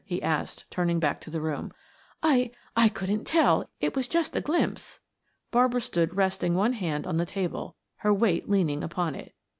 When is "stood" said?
5.81-6.15